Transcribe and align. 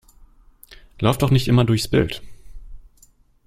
Lauf 0.99 1.19
doch 1.19 1.29
nicht 1.29 1.47
immer 1.47 1.63
durchs 1.63 1.87
Bild! 1.87 2.23